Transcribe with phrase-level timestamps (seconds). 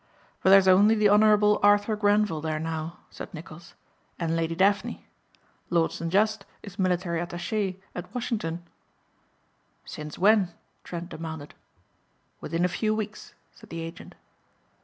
[0.41, 3.75] "But there's only the Honourable Arthur Grenvil there now," said Nicholls,
[4.17, 5.05] "and Lady Daphne.
[5.69, 6.11] Lord St.
[6.11, 8.63] Just is military attaché at Washington."
[9.85, 11.53] "Since when?" Trent demanded.
[12.39, 14.15] "Within a few weeks," said the agent.